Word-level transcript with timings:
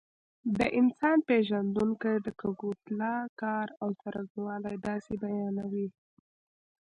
د 0.57 0.59
انسان 0.79 1.17
پېژندونکي 1.27 2.13
د 2.25 2.27
کګوتلا 2.41 3.15
کار 3.41 3.67
او 3.81 3.89
څرنګوالی 4.01 4.75
داسې 4.87 5.13
بیانوي. 5.23 5.87